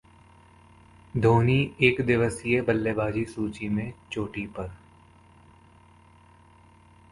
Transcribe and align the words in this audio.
धोनी 1.17 1.57
एकदिवसीय 1.81 2.61
बल्लेबाजी 2.61 3.25
सूची 3.25 3.69
में 3.69 3.93
चोटी 4.11 4.45
पर 4.47 4.71